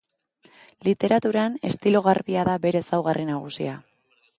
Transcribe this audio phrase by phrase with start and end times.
[0.87, 3.79] Literaturan, estilo garbia da bere ezaugarri nagusia.